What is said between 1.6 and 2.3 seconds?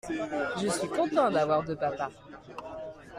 deux papas.